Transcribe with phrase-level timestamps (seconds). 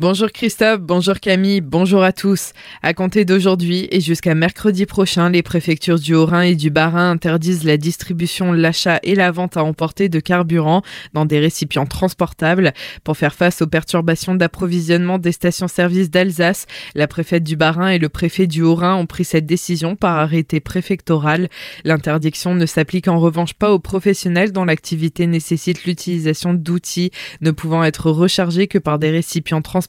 [0.00, 2.52] Bonjour Christophe, bonjour Camille, bonjour à tous.
[2.82, 7.64] À compter d'aujourd'hui et jusqu'à mercredi prochain, les préfectures du Haut-Rhin et du Bas-Rhin interdisent
[7.64, 10.82] la distribution, l'achat et la vente à emporter de carburant
[11.14, 12.74] dans des récipients transportables.
[13.02, 18.08] Pour faire face aux perturbations d'approvisionnement des stations-service d'Alsace, la préfète du Bas-Rhin et le
[18.08, 21.48] préfet du Haut-Rhin ont pris cette décision par arrêté préfectoral.
[21.82, 27.10] L'interdiction ne s'applique en revanche pas aux professionnels dont l'activité nécessite l'utilisation d'outils
[27.40, 29.87] ne pouvant être rechargés que par des récipients transportables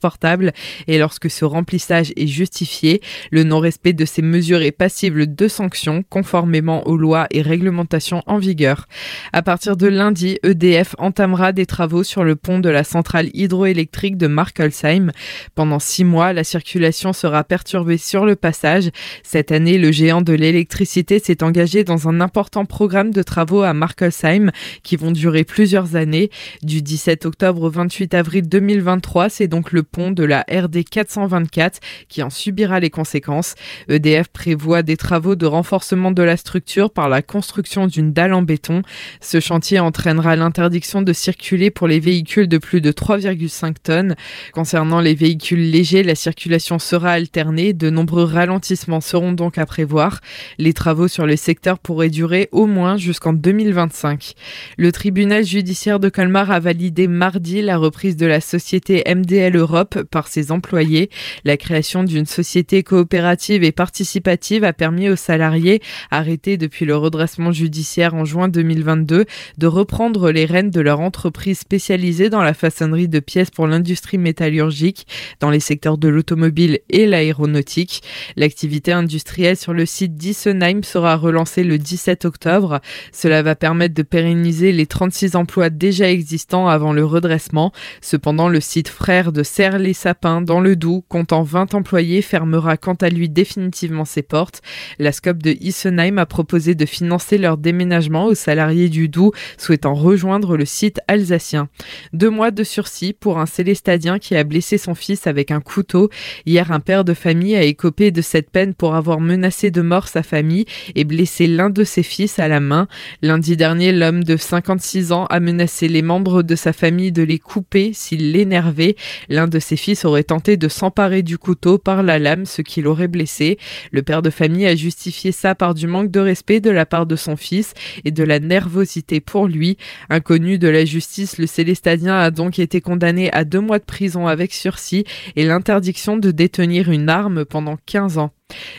[0.88, 6.04] et lorsque ce remplissage est justifié, le non-respect de ces mesures est passible de sanctions
[6.10, 8.88] conformément aux lois et réglementations en vigueur.
[9.34, 14.18] À partir de lundi, EDF entamera des travaux sur le pont de la centrale hydroélectrique
[14.18, 15.12] de Markelsheim.
[15.56, 18.90] Pendant six mois, la circulation sera perturbée sur le passage.
[19.24, 23.74] Cette année, le géant de l'électricité s'est engagé dans un important programme de travaux à
[23.74, 24.52] Markelsheim
[24.84, 26.30] qui vont durer plusieurs années.
[26.64, 31.80] Du 17 octobre au 28 avril 2023, c'est donc le pont de la RD 424
[32.08, 33.56] qui en subira les conséquences.
[33.88, 38.42] EDF prévoit des travaux de renforcement de la structure par la construction d'une dalle en
[38.42, 38.82] béton.
[39.22, 44.16] Ce chantier entraînera l'interdiction de circuler pour les véhicules de plus de 3,5 tonnes.
[44.54, 47.74] Concernant les véhicules légers, la circulation sera alternée.
[47.74, 50.22] De nombreux ralentissements seront donc à prévoir.
[50.58, 54.34] Les travaux sur le secteur pourraient durer au moins jusqu'en 2025.
[54.78, 59.79] Le tribunal judiciaire de Colmar a validé mardi la reprise de la société MDL Europe
[59.86, 61.10] par ses employés.
[61.44, 67.52] La création d'une société coopérative et participative a permis aux salariés, arrêtés depuis le redressement
[67.52, 69.26] judiciaire en juin 2022,
[69.58, 74.18] de reprendre les rênes de leur entreprise spécialisée dans la façonnerie de pièces pour l'industrie
[74.18, 75.08] métallurgique,
[75.40, 78.02] dans les secteurs de l'automobile et l'aéronautique.
[78.36, 82.82] L'activité industrielle sur le site d'Issenheim sera relancée le 17 octobre.
[83.12, 87.72] Cela va permettre de pérenniser les 36 emplois déjà existants avant le redressement.
[88.02, 89.44] Cependant, le site frère de
[89.78, 94.62] les Sapins dans le Doubs, comptant 20 employés, fermera quant à lui définitivement ses portes.
[94.98, 99.94] La SCOP de Issenheim a proposé de financer leur déménagement aux salariés du Doubs souhaitant
[99.94, 101.70] rejoindre le site alsacien.
[102.14, 106.10] Deux mois de sursis pour un célestadien qui a blessé son fils avec un couteau.
[106.46, 110.08] Hier, un père de famille a écopé de cette peine pour avoir menacé de mort
[110.08, 110.66] sa famille
[110.96, 112.88] et blessé l'un de ses fils à la main.
[113.22, 117.40] Lundi dernier, l'homme de 56 ans a menacé les membres de sa famille de les
[117.40, 118.96] couper s'il l'énervait.
[119.30, 122.82] L'un de ses fils aurait tenté de s'emparer du couteau par la lame, ce qui
[122.82, 123.58] l'aurait blessé.
[123.92, 127.06] Le père de famille a justifié ça par du manque de respect de la part
[127.06, 127.74] de son fils
[128.06, 129.78] et de la nervosité pour lui.
[130.10, 134.28] Inconnu de la justice, le Célestadien a donc été condamné à deux mois de prison
[134.28, 135.06] avec sursis
[135.36, 138.32] et l'interdiction de détenir une arme pendant 15 ans.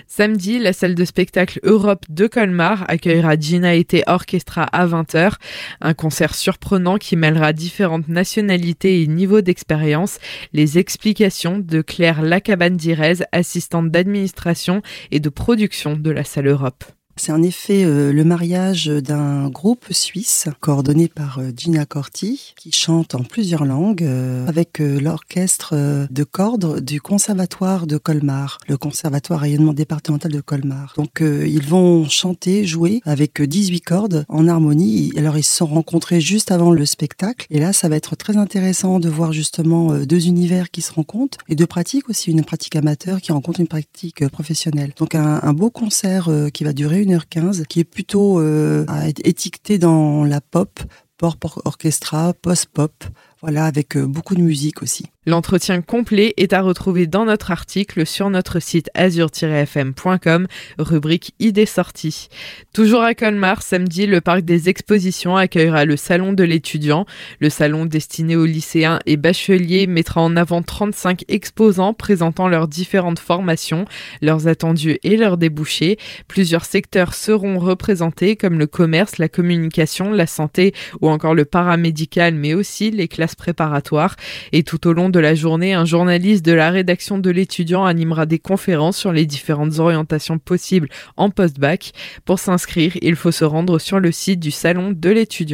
[0.06, 5.34] Samedi, la salle de spectacle Europe de Colmar accueillera Gina et Orchestra à 20h,
[5.80, 10.18] un concert surprenant qui mêlera différentes nationalités et niveaux d'expérience.
[10.52, 16.84] Les explications de Claire Lacabane-Direz, assistante d'administration et de production de la salle Europe.
[17.20, 22.72] C'est en effet euh, le mariage d'un groupe suisse coordonné par euh, Gina Corti qui
[22.72, 25.74] chante en plusieurs langues euh, avec l'orchestre
[26.10, 30.94] de cordes du conservatoire de Colmar, le conservatoire rayonnement départemental de Colmar.
[30.96, 35.12] Donc ils vont chanter, jouer avec 18 cordes en harmonie.
[35.18, 38.38] Alors ils se sont rencontrés juste avant le spectacle et là ça va être très
[38.38, 42.76] intéressant de voir justement deux univers qui se rencontrent et deux pratiques aussi, une pratique
[42.76, 44.94] amateur qui rencontre une pratique professionnelle.
[44.96, 48.84] Donc un, un beau concert qui va durer une 1h15, qui est plutôt euh,
[49.24, 50.80] étiqueté dans la pop,
[51.16, 53.04] pop orchestra, post-pop,
[53.40, 55.06] voilà, avec euh, beaucoup de musique aussi.
[55.26, 60.46] L'entretien complet est à retrouver dans notre article sur notre site azur-fm.com,
[60.78, 62.28] rubrique idées sorties.
[62.72, 67.04] Toujours à Colmar, samedi, le parc des expositions accueillera le salon de l'étudiant.
[67.38, 73.18] Le salon destiné aux lycéens et bacheliers mettra en avant 35 exposants présentant leurs différentes
[73.18, 73.84] formations,
[74.22, 75.98] leurs attendus et leurs débouchés.
[76.28, 80.72] Plusieurs secteurs seront représentés comme le commerce, la communication, la santé
[81.02, 84.16] ou encore le paramédical, mais aussi les classes préparatoires.
[84.52, 88.26] Et tout au long de la journée, un journaliste de la rédaction de l'étudiant animera
[88.26, 91.92] des conférences sur les différentes orientations possibles en post-bac.
[92.24, 95.40] Pour s'inscrire, il faut se rendre sur le site du salon de l'étudiant.